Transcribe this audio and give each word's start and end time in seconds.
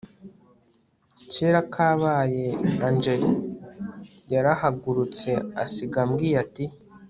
kera 1.31 1.61
kabaye 1.73 2.45
angel 2.87 3.21
yarahagurutse 4.33 5.29
asiga 5.63 5.97
ambwiye 6.05 6.37
ati 6.45 6.65